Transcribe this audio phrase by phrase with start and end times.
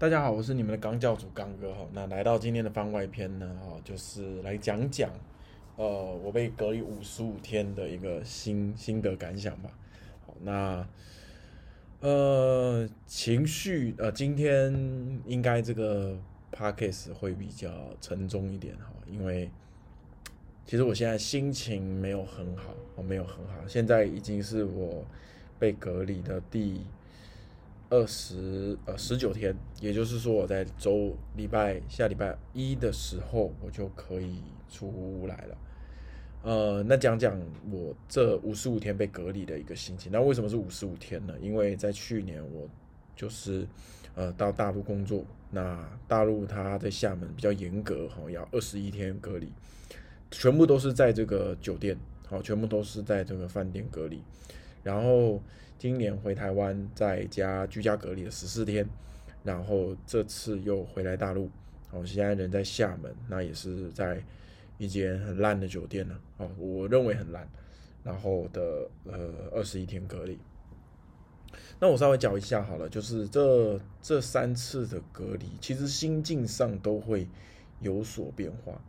[0.00, 1.84] 大家好，我是你们的刚教主刚哥哈。
[1.92, 5.10] 那来到今天的番外篇呢，哈，就是来讲讲，
[5.74, 5.84] 呃，
[6.22, 9.68] 我被隔离五十五天的一个心心得感想吧。
[10.24, 10.88] 好，那
[11.98, 14.72] 呃情绪呃，今天
[15.26, 16.16] 应该这个
[16.52, 17.68] podcast 会比较
[18.00, 19.50] 沉重一点哈，因为
[20.64, 25.04] 其实我现在心情没有很好，我没有很好，现在已经是我
[25.58, 26.82] 被隔离的第。
[27.90, 35.58] 二十呃十九天，也就是说我在周礼拜下礼拜一的时候，我就可以出来了。
[36.42, 40.12] 呃，那讲讲我这五十五天被隔离的一个心情。
[40.12, 41.34] 那为什么是五十五天呢？
[41.40, 42.68] 因为在去年我
[43.16, 43.66] 就是
[44.14, 49.50] 呃到大陆工作，那大陆他在厦门比较严格哈，要二十一天隔离，
[50.30, 51.96] 全部都是在这个酒店，
[52.26, 54.22] 好，全部都是在这个饭店隔离，
[54.82, 55.40] 然后。
[55.78, 58.84] 今年回台湾，在家居家隔离了十四天，
[59.44, 61.48] 然后这次又回来大陆，
[61.92, 64.20] 我现在人在厦门，那也是在
[64.76, 67.48] 一间很烂的酒店呢，哦，我认为很烂，
[68.02, 70.36] 然后的呃二十一天隔离。
[71.78, 77.28] 那我稍微讲一下好了，就是这这三次的隔离，其实心境上都会
[77.78, 78.82] 有所变化。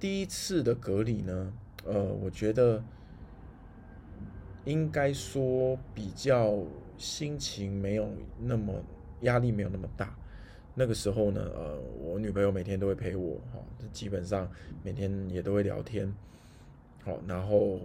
[0.00, 1.52] 第一次的隔离呢，
[1.84, 2.82] 呃，我觉得。
[4.64, 6.58] 应该说比较
[6.96, 8.72] 心情没有那么
[9.22, 10.16] 压力没有那么大，
[10.74, 13.58] 那个时候呢，呃，我女朋友每天都会陪我，哈，
[13.92, 14.48] 基本上
[14.84, 16.12] 每天也都会聊天，
[17.04, 17.80] 好，然后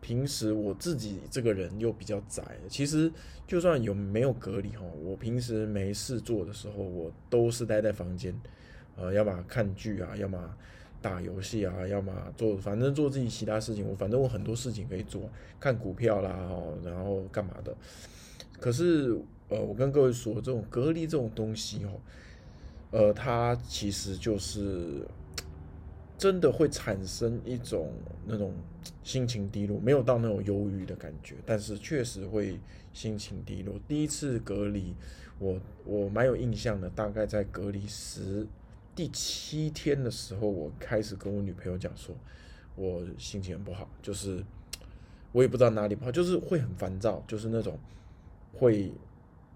[0.00, 3.10] 平时我自己这个人又比较宅，其实
[3.46, 8.38] 就算有没有隔离哈，我平时没事做的时候，我都是待在房间，
[8.96, 10.54] 呃，要么看剧啊，要么。
[11.02, 13.86] 打游戏啊，要么做，反正做自己其他事情。
[13.86, 16.48] 我反正我很多事情可以做，看股票啦，
[16.84, 17.76] 然后干嘛的。
[18.60, 21.90] 可是，呃，我跟各位说，这种隔离这种东西，哦，
[22.92, 25.04] 呃，它其实就是
[26.16, 27.90] 真的会产生一种
[28.24, 28.54] 那种
[29.02, 32.58] 心情低落，没有到那种忧郁的感觉，但是确实会
[32.92, 33.74] 心情低落。
[33.88, 34.94] 第一次隔离，
[35.40, 38.46] 我我蛮有印象的，大概在隔离十。
[38.94, 42.14] 第七天的时候，我开始跟我女朋友讲说，
[42.76, 44.44] 我心情很不好，就是
[45.32, 47.78] 我也不知道哪里不好，就是会很烦躁，就是那种
[48.52, 48.92] 会，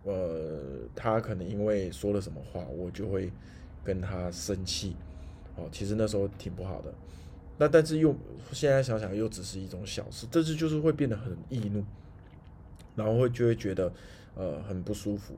[0.04, 3.30] 呃，她可能因为说了什么话，我就会
[3.84, 4.97] 跟她生气，
[5.54, 6.94] 哦，其实那时候挺不好的，
[7.58, 8.16] 那但是又
[8.53, 11.84] 现在想想又只是一种小事，这次就是会变得很易怒，
[12.94, 13.92] 然后会就会觉得
[14.34, 15.34] 呃很不舒服。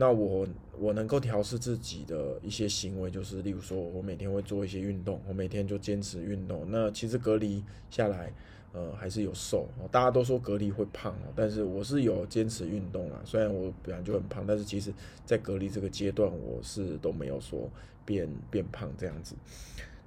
[0.00, 6.64] 那我我能够调试自己的一些行为，就是例如说，我每天会做一些运动，我每天就坚持运动。
[6.70, 8.32] 那其实隔离下来，
[8.72, 9.68] 呃，还是有瘦。
[9.92, 13.20] 大家都说隔离会胖哦但是我是有坚持运动啦。
[13.26, 14.90] 虽然我本来就很胖，但是其实
[15.26, 17.68] 在隔离这个阶段，我是都没有说
[18.06, 19.34] 变变胖这样子。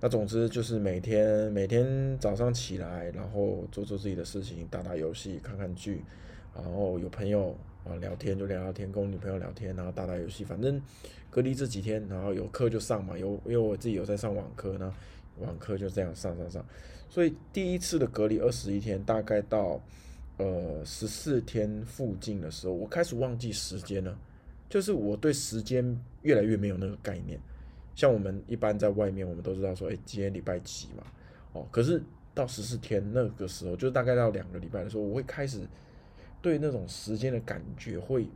[0.01, 6.01] 那总之就是每天每天早上起来，然后做做自己的事情，打打游戏，看看剧，
[6.55, 7.55] 然后有朋友。
[7.83, 10.81] 啊，聊天就聊聊天，跟我女朋友聊天，然后打打游戏，反正
[11.29, 14.93] 隔离这几天，然后有课就上嘛，有因为我自己有在上网课呢，
[15.39, 16.65] 网课就这样上上上，
[17.09, 19.81] 所以第一次的隔离二十一天，大概到
[20.37, 24.17] 呃十四天附近的时候，我开始忘记时间了，
[24.69, 27.37] 就是我对时间越来越没有那个概念，
[27.95, 31.03] 像我们一般在外面，我们都知道说，哎，今天礼拜几嘛，
[31.51, 32.01] 哦，可是
[32.33, 35.59] 到十四天那个时候，就是大概到两个礼拜的时候，我会开始。
[36.43, 38.27] 对那种时间的感觉，会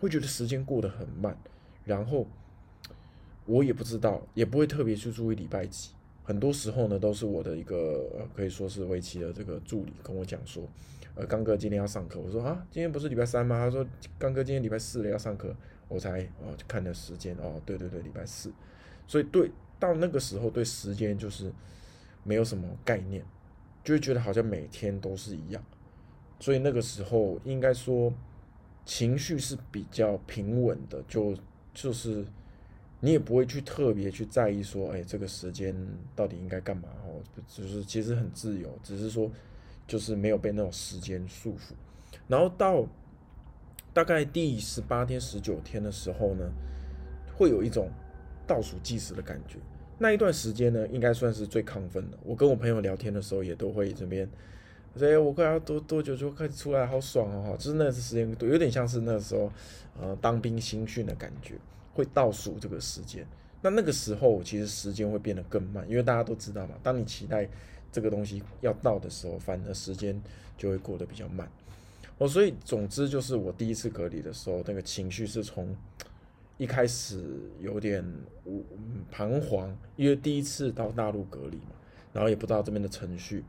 [0.00, 1.36] 会觉得时间过得很慢，
[1.84, 2.26] 然后
[3.44, 5.90] 我也不知道，也不会特别去注意礼拜几。
[6.24, 10.66] 很多时候呢，都是我的一个，可以说是围棋的这个助理跟我讲说，
[11.14, 12.18] 呃，刚哥今天要上课。
[12.18, 13.58] 我说啊，今天不是礼拜三吗？
[13.58, 13.86] 他说
[14.18, 15.54] 刚哥今天礼拜四了要上课，
[15.88, 18.50] 我才哦看的时间哦，对对对，礼拜四。
[19.06, 21.52] 所以对到那个时候，对时间就是
[22.22, 23.22] 没有什么概念，
[23.84, 25.62] 就会觉得好像每天都是一样。
[26.40, 28.12] 所以那个时候应该说
[28.86, 31.36] 情绪是比较平稳的，就
[31.72, 32.24] 就是
[32.98, 35.76] 你也不会去特别去在意说，哎，这个时间
[36.16, 39.30] 到底应该干嘛哦，就是其实很自由，只是说
[39.86, 41.74] 就是没有被那种时间束缚。
[42.26, 42.86] 然后到
[43.92, 46.50] 大概第十八天、十九天的时候呢，
[47.36, 47.90] 会有一种
[48.46, 49.58] 倒数计时的感觉。
[49.98, 52.18] 那一段时间呢，应该算是最亢奋的。
[52.24, 54.26] 我跟我朋友聊天的时候，也都会这边。
[55.00, 57.52] 所以我快要多多久就开始出来，好爽哦！
[57.52, 59.50] 哈，就是那次时间多，有点像是那时候，
[59.98, 61.54] 呃，当兵新训的感觉，
[61.94, 63.26] 会倒数这个时间。
[63.62, 67.48] 那那个时候其实时间会变得更慢，因为大家都知道嘛，当你期待
[67.90, 70.20] 这个东西要到的时候，反而时间
[70.58, 71.50] 就会过得比较慢。
[72.18, 75.74] 哦，所以总之就是我第一次隔离的时候，那个情绪是从
[76.58, 77.24] 一开始
[77.58, 78.04] 有点
[79.10, 81.72] 彷徨，因为第一次到大陆隔离嘛，
[82.12, 83.44] 然后也不知道这边的程序，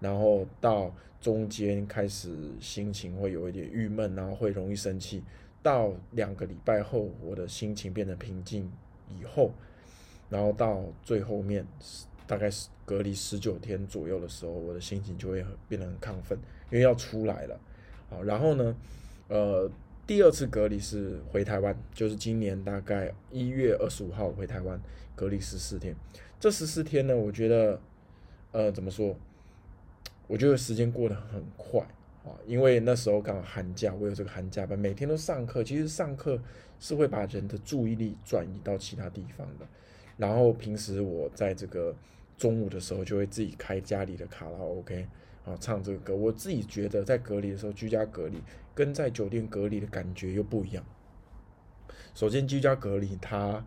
[0.00, 5.22] 然后到中间开始心情会有一点郁闷，然后会容易生气，
[5.62, 8.70] 到两个礼拜后，我的心情变得平静
[9.08, 9.52] 以后，
[10.28, 11.66] 然后到最后面
[12.26, 16.38] 大概是隔离十九天左右的时候，我的心情就会变得很亢奋，
[16.70, 17.60] 因为要出来了，
[18.10, 18.76] 好，然后呢，
[19.28, 19.70] 呃。
[20.06, 24.80] 第二次隔离是回台湾，就是今年大概一月二十五号回台湾
[25.16, 25.92] 隔离十四天。
[26.38, 27.80] 这十四天呢，我觉得，
[28.56, 29.14] 呃，怎么说？
[30.26, 31.78] 我觉得时间过得很快
[32.24, 35.62] 啊，因为那时候刚好寒假，我有这个寒假班，每天都上课。
[35.62, 36.40] 其实上课
[36.80, 39.66] 是会把人的注意力转移到其他地方的。
[40.16, 41.94] 然后平时我在这个
[42.38, 45.06] 中午的时候，就会自己开家里的卡拉 OK。
[45.44, 48.42] 啊，唱这个歌，我自己觉得在隔离的时候，居家隔离
[48.74, 50.82] 跟在酒店隔离的感觉又不一样。
[52.14, 53.62] 首先，居家隔离，它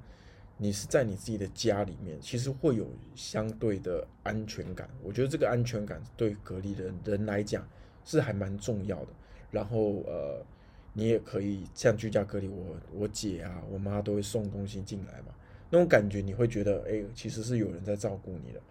[0.60, 2.86] 你是在你自己的家里面，其实会有
[3.16, 4.88] 相对的安全感。
[5.02, 7.68] 我觉得这个安全感对隔离的人来讲
[8.06, 9.08] 是还蛮重要的。
[9.50, 10.46] 然后，呃，
[10.94, 15.34] 你也可以像居家隔离，我我姐啊，我妈都会送东西进来嘛，
[15.72, 18.62] 那种感觉你会觉得，哎，其实是有人在照顾你的，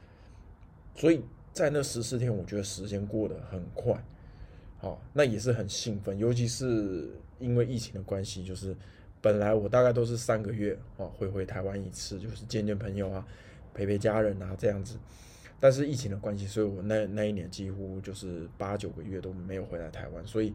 [0.94, 1.25] 所以。
[1.50, 4.00] 在那十四天，我觉得时间过得很快，
[4.76, 7.11] 好，那也是很兴奋，尤其是
[7.41, 8.76] 因为疫情的关系，就是
[9.20, 13.26] 本来我大概都是三个月啊会回台湾一次，就是见见朋友啊，
[13.75, 14.97] 陪陪家人啊这样子，
[15.59, 20.55] 但是疫情的关系，所以我那那一年几乎就是八九个月都没有回来台湾，所以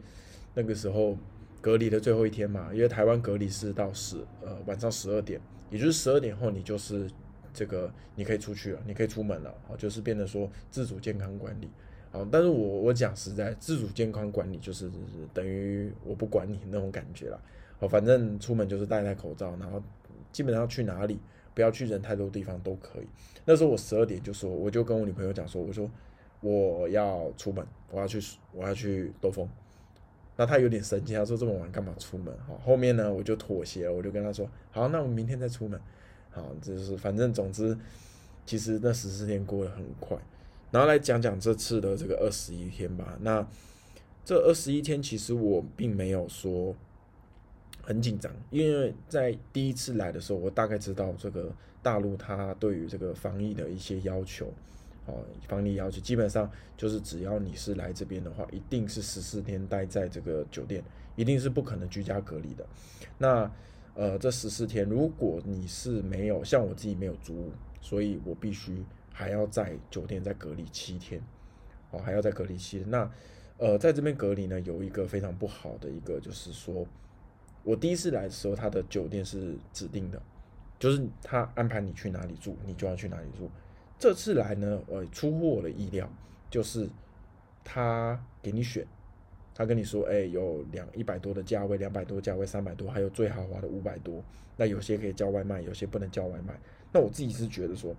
[0.54, 1.18] 那个时候
[1.62, 5.39] 隔离的最后一天嘛，因为台湾隔离是到十呃晚上十二点，
[5.69, 7.10] 也就是十二点后你就是。
[7.56, 11.69] 这个你可以出去了，你可以出门了，好，就是变得说自主健康管理，
[12.12, 14.89] 好，但是我我讲实在，自主健康管理就是
[15.36, 17.39] 等于我不管你那种感觉了，
[17.83, 19.83] 好，反正出门就是戴戴口罩，然后
[20.31, 21.19] 基本上去哪里
[21.53, 23.07] 不要去人太多地方都可以。
[23.44, 25.91] 那时候我十二点就说，我就跟我女朋友讲说，我说
[26.39, 28.21] 我要出门，我要去
[28.53, 29.45] 我要去兜风，
[30.38, 32.33] 那她有点生气，她说这么晚干嘛出门？
[32.47, 35.77] 好，后面呢我就妥协了，我就跟她说，好，那我们明天再出门。
[36.31, 37.77] 好，就是反正总之，
[38.45, 40.18] 其实那十四天过得很快。
[40.71, 43.18] 然后来讲讲这次的这个二十一天吧。
[43.19, 43.45] 那
[44.24, 46.74] 这二十一天其实我并没有说
[47.85, 54.47] 很紧张，因为在第一次来的时候，我大概知道这个大陆它对于这个防疫的一些要求，
[55.06, 60.81] 哦，防疫要求基本上就是只要你是来这边的话，一定是十四天待在这个酒店，
[61.18, 62.65] 一定是不可能居家隔离的。
[63.18, 63.51] 那
[63.95, 67.51] 呃，这十四天，如果你是没有像我自己没有租，
[67.81, 68.81] 所以我必须
[69.12, 71.21] 还要在酒店再隔离七天，
[71.91, 72.89] 哦，还要再隔离七天。
[72.89, 73.12] 那
[73.57, 76.88] 呃，在这边隔离呢，有一个非常不好的一个，就是说
[77.63, 80.21] 我第一次来的时候，他的酒店是指定的，
[80.77, 83.50] 就是他安排你去哪里住，你就要去哪里住。
[83.98, 86.10] 这次来呢，呃，出乎我的意料，
[86.50, 86.89] 就是
[87.63, 88.86] 他给你选。
[89.56, 94.24] 他跟你说，哎，有两一百多的价位，两百多价位，三百多，还有最豪华的五百多。
[94.57, 96.60] 那有些可以叫外卖，有些不能叫外卖。
[96.92, 97.95] 那我自己是觉得说，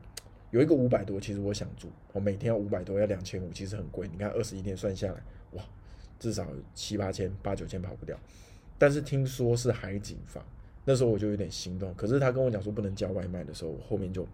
[0.51, 4.09] 有一个五百多，其实我想住，我每天要五百多，要两千五，其实很贵。
[4.09, 5.23] 你看二十一天算下来，
[5.53, 5.63] 哇，
[6.19, 6.45] 至少
[6.75, 8.19] 七八千、八九千跑不掉。
[8.85, 10.45] 但是听说是海景房，
[10.85, 11.95] 那时候我就有点心动。
[11.95, 14.29] 可是他跟我讲说不能叫外卖的时候，我后面就，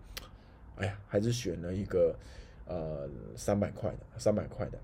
[0.75, 2.13] 哎呀，还是选了一个
[2.67, 4.79] 呃三百块的，三百块的。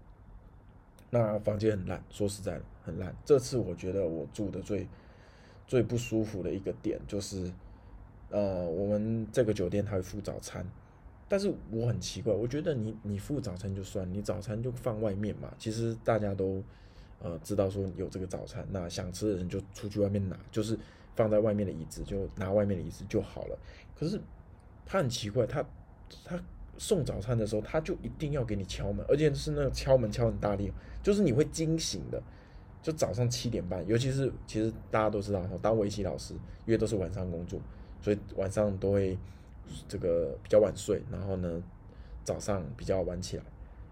[1.10, 3.12] 那房间很烂，说实在的很烂。
[3.24, 4.86] 这次我觉得我住的最
[5.66, 7.50] 最不舒服的一个点就是，
[8.30, 10.64] 呃，我们这个酒店它会付早餐，
[11.26, 15.52] 但是我很奇怪，我觉得你你付早餐就算，你早餐就放外面嘛。
[15.58, 16.62] 其实大家都
[17.20, 20.78] 呃知道说有这个早餐，那想吃的人就出去外面拿，就是
[21.14, 23.58] 放在外面的椅子就拿外面的椅子就好了。
[23.98, 24.20] 可是
[24.84, 25.64] 他很奇怪，他
[26.24, 26.40] 他。
[26.78, 30.70] 送早餐的时候，他就一定要给你敲门，而且是那个敲门敲很大力，
[31.02, 32.22] 就是你会惊醒的。
[32.82, 36.34] 就早上七点半，尤其是其实大家都知道，当围棋老师
[36.66, 37.58] 因为都是晚上工作，
[38.02, 39.16] 所以晚上都会
[39.88, 41.62] 这个比较晚睡，然后呢
[42.22, 43.42] 早上比较晚起来。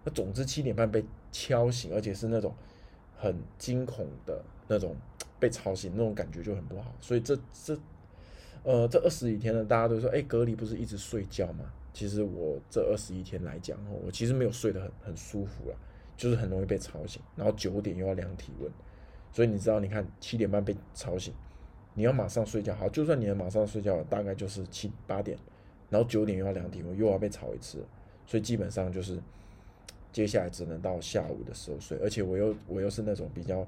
[0.05, 1.03] 那总之七点半被
[1.33, 2.55] 敲醒，而且是那种
[3.25, 4.95] 很惊恐的那种
[5.41, 6.95] 被吵醒，那种感觉就很不好。
[7.01, 7.79] 所以这这
[8.63, 11.65] 呃这二十几天呢，大家都说，哎，隔离不是一直睡觉吗？
[11.93, 15.77] 其实我这二十一天来讲，我其实没有睡得很很舒服了，
[16.17, 18.71] 就是很容易被吵醒，然后九点又要量体温，
[19.33, 21.33] 所以你知道，你看七点半被吵醒，
[21.95, 25.39] 你要马上睡觉，好，就算你能马上睡觉，大概就是七八点，
[25.89, 27.85] 然后九点又要量体温，又要被吵一次，
[28.27, 29.21] 所以基本上就是
[30.15, 33.67] 接下来只能到下午的时候睡，而且我又我又是那种比较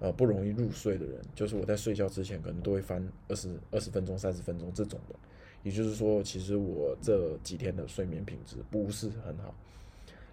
[0.00, 5.14] 呃不容易入睡的人，就是我在睡觉之前可能都会翻二十二十分钟、三十分钟这种的。
[5.62, 9.54] 也就是说，其实我这几天的睡眠品质不是很好。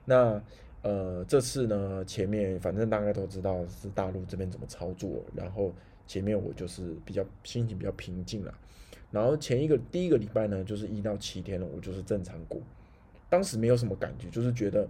[0.03, 0.41] 那
[0.81, 5.71] 呃，这次呢，前面反正大概都知道是大陆这边怎么操作，然后
[6.05, 8.53] 前面我就是比较心情比较平静了。
[9.11, 12.61] 然后前一个第一个礼拜呢，就是一到七天了，我就是正常过，
[13.29, 14.87] 当时没有什么感觉，就是觉得，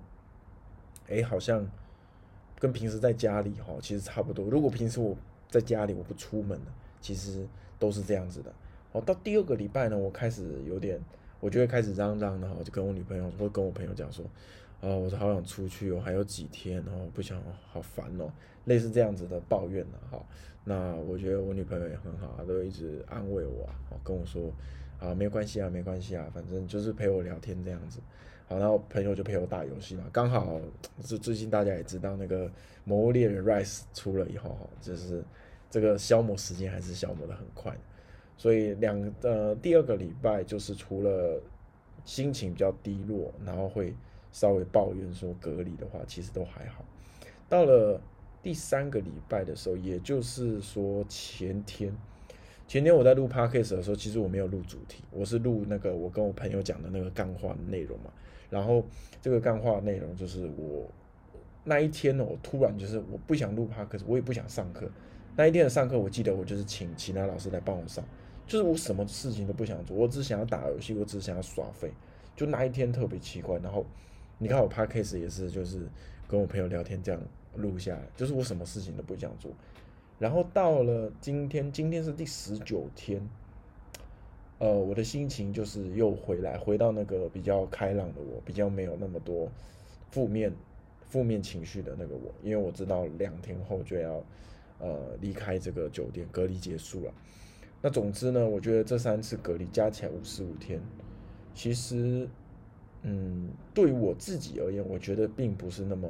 [1.10, 1.68] 哎，好像
[2.60, 4.46] 跟平时在家里哈，其实差不多。
[4.50, 5.18] 如果平时我
[5.50, 6.60] 在家里我不出门
[7.02, 7.46] 其实
[7.80, 8.54] 都是这样子的。
[8.92, 11.00] 哦，到第二个礼拜呢，我开始有点，
[11.40, 14.26] 我就会开始嚷嚷的，我就跟我女朋友或跟我朋友讲说，
[14.82, 18.32] 啊，我好想出去哦，还有几天哦，不想，好烦哦，
[18.66, 20.24] 类似这样子的抱怨呢，哈。
[20.66, 24.52] 那我觉得我女朋友也很好啊，都一直安慰我啊，跟我说，
[25.00, 28.00] 啊，没关系啊，没关系啊，反正就是陪我聊天这样子。
[28.50, 30.60] 好，然后朋友就陪我打游戏嘛，刚好
[31.04, 32.48] 是最近大家也知道那个
[32.84, 35.24] 《魔物猎人 Rise》出了以后，哈，就是
[35.70, 37.78] 这个消磨时间还是消磨的很快。
[38.36, 41.40] 所以两呃第二个礼拜就是除了
[42.06, 43.94] 心情比较低落，然后会
[44.32, 46.84] 稍微抱怨说隔离的话，其实都还好。
[47.48, 48.02] 到了
[48.42, 51.96] 第三个礼拜的时候，也就是说前天，
[52.70, 58.14] 前天我在录 podcast 的时候，其实我没有录主题，我是录那个我跟我朋友讲的那个干话内容嘛。
[58.48, 58.86] 然后
[59.20, 60.88] 这个干话内容就是我
[61.64, 64.88] 那一天呢，我突然就是我不想录 podcast，我也不想上课。
[65.36, 68.06] 那一天的上课，我记得我就是请其他老师来帮我上。
[68.46, 71.92] 就是我什么事情都不想做，我只想要打游戏，我只想要耍废。
[72.36, 73.84] 就那一天特别奇怪，然后
[74.38, 75.80] 你看我拍 case 也是，就是
[76.28, 77.20] 跟我朋友聊天这样
[77.56, 79.52] 录下来，就是我什么事情都不想做。
[80.20, 83.22] 然后到了今天，今天是第十九天，
[84.58, 89.50] 呃，我的心情就是又回来，回到那个比较开朗的我，比较没有那么多
[90.12, 90.54] 负面
[91.08, 94.22] 负面情绪的那个我，因为我知道两天后就要
[94.80, 97.14] 呃离开这个酒店，隔离结束了。
[97.82, 100.82] 那总之呢，我觉得这三次隔离加起来五十五天，
[101.54, 102.28] 其实，
[103.04, 106.10] 嗯，对于我自己而言，我觉得并不是那么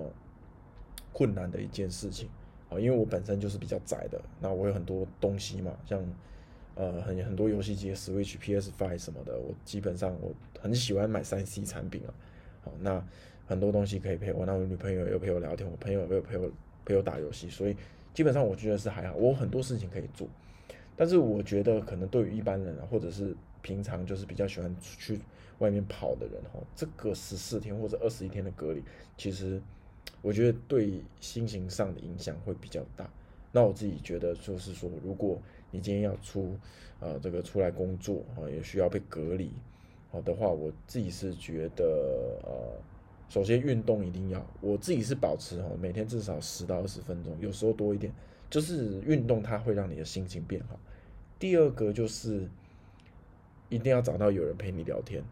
[1.13, 2.27] 困难的一件事情
[2.69, 6.03] 啊，因为我本身就是比较宅的，那我有很多东西嘛，像
[6.75, 12.13] 呃很很多游戏机，Switch、PS Five 什么的，我基本上我很喜欢买三 C 产品啊，
[12.63, 13.03] 好，那
[13.47, 16.51] 很多东西可以陪我，那我女朋友又陪我聊天，我朋友又陪我
[16.85, 17.75] 陪我打游戏，所以
[18.13, 20.27] 基本上我觉得是还好，我有很多事情可以做。
[20.95, 25.19] 但是我觉得，可能对于一般人啊，或者是平常就是比较喜欢出去
[25.59, 28.83] 外面跑的人哈，这个十四天或者二十一天的隔离，
[29.17, 29.61] 其实
[30.21, 33.09] 我觉得对心情上的影响会比较大。
[33.51, 36.55] 那我自己觉得，就是说，如果你今天要出
[36.99, 39.51] 呃这个出来工作啊，也需要被隔离
[40.11, 41.83] 好的话，我自己是觉得
[42.43, 42.79] 呃，
[43.27, 48.13] 首先运动一定要，我自己是保持哈，每天至少十到二十分钟，有时候多一点，
[48.49, 50.79] 就是运动它会让你的心情变好。
[51.39, 52.47] 第二个就是
[53.69, 55.23] 一定要找到有人陪你聊天，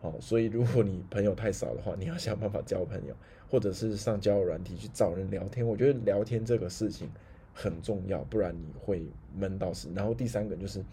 [0.00, 3.14] 好，所以如果你朋友太少的话，你要想办法交朋友，
[3.48, 5.66] 或者是上交友软体去找人聊天。
[5.66, 7.08] 我觉得聊天这个事情
[7.54, 9.90] 很重要，不然你会闷到死。
[9.94, 10.84] 然后第三个就是，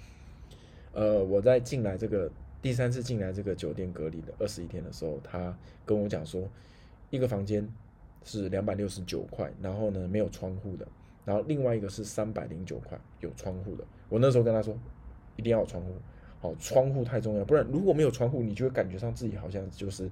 [0.93, 2.29] 呃，我在进来这个
[2.61, 6.47] 第三次进来这个酒店隔离的二十一天的时候，他跟我讲说，
[7.09, 7.67] 一个房间
[8.23, 10.87] 是两百六十九块，然后呢没有窗户的。
[11.25, 14.77] 然后另外一个是三百零九块有窗户的，我那时候跟他说，
[15.37, 15.93] 一定要有窗户，
[16.41, 20.09] 好，窗户太重要，不然如果没有窗户，你就会感觉上自己好像就是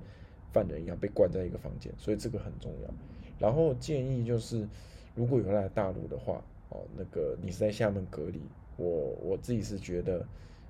[0.51, 2.93] 犯人一样被关在一个房间，所以这个很重要。
[3.39, 4.67] 然后建议就是，
[5.15, 8.41] 如果有来大陆的话，哦，那个你是在厦门隔离，
[8.77, 8.87] 我
[9.21, 10.25] 我自己是觉得，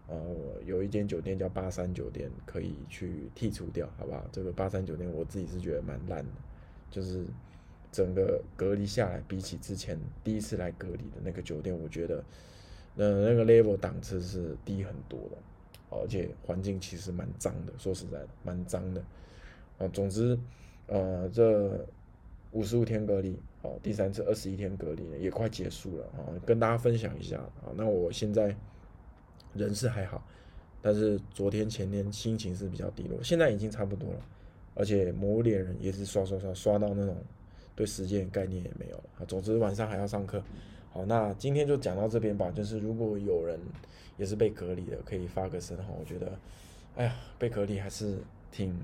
[0.07, 0.17] 呃，
[0.65, 4.25] 有一间酒店叫八三酒店，可以去剔除掉，好不好？
[4.31, 6.31] 这个八三酒店我自己是觉得蛮烂的，
[6.89, 7.25] 就是。
[7.93, 12.23] 整个隔离下来，比起之前第一次来隔离的那个酒店，我觉得，
[12.95, 15.37] 呃，那个 level 档次是低很多的，
[15.89, 17.73] 而且环境其实蛮脏的。
[17.77, 19.03] 说实在的，蛮脏的。
[19.81, 20.37] 啊，总之，
[20.87, 21.85] 呃，这
[22.51, 27.73] 五十五天隔离，哦，第三次二十一天隔离也快结束了啊，跟大家分享一下啊。
[27.75, 28.55] 那我现在
[29.53, 30.23] 人是还好，
[30.81, 34.19] 但是昨天前天心情是比较低落，现在已经差不多了，
[34.75, 37.17] 而且魔物猎人也是刷刷刷刷到那种。
[37.73, 39.25] 对时间概念也没有了啊。
[39.25, 40.43] 总之晚上还要上课，
[40.91, 42.51] 好，那今天就讲到这边吧。
[42.51, 43.57] 就是如果有人
[44.17, 45.85] 也是被隔离的，可以发个声哈。
[45.97, 46.31] 我觉得，
[46.97, 48.17] 哎呀，被隔离还是
[48.51, 48.77] 挺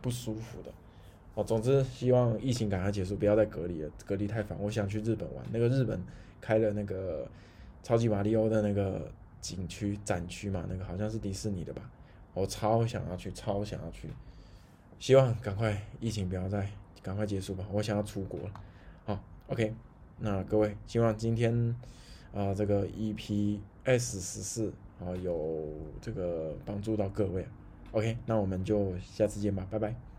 [0.00, 0.72] 不舒服的，
[1.34, 4.56] 哦，总之希望疫情赶快结束，不要再隔离了，隔离太烦。
[4.60, 6.02] 我想去日本玩，那个日本
[6.40, 7.28] 开了那个
[7.82, 11.82] 超级马里奥的那个景区展区嘛，那个好像是迪士尼的吧，
[12.34, 14.08] 我超想要去，超想要去。
[14.98, 16.68] 希望赶快疫情不要再，
[17.02, 18.52] 赶快结束吧，我想要出国了。
[19.04, 19.74] 好，OK，
[20.20, 21.74] 那各位，希望今天
[22.32, 25.68] 啊这个 EP S 十四啊有
[26.00, 27.44] 这个帮助到各位。
[27.92, 30.11] ok 那我们就下次见吧拜拜。